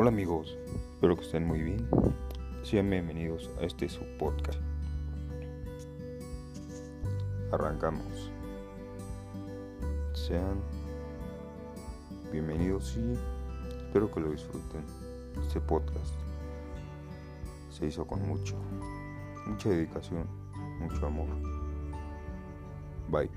[0.00, 0.56] Hola amigos,
[0.92, 1.88] espero que estén muy bien.
[2.62, 4.60] Sean bienvenidos a este su podcast.
[7.50, 8.30] Arrancamos.
[10.12, 10.60] Sean
[12.30, 13.18] bienvenidos y
[13.86, 14.84] espero que lo disfruten.
[15.42, 16.14] Este podcast
[17.72, 18.54] se hizo con mucho,
[19.48, 20.28] mucha dedicación,
[20.78, 21.26] mucho amor.
[23.08, 23.30] Bye.